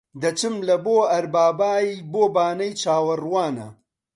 دەچم 0.21 0.55
لە 0.67 0.75
بۆ 0.85 0.97
ئەڕبابای 1.11 1.89
بۆ 2.11 2.23
بانەی 2.35 2.71
چاوەڕوانە 2.81 3.67